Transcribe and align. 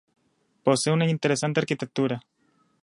Posee 0.63 0.91
una 0.91 1.05
interesante 1.07 1.59
arquitectura. 1.59 2.23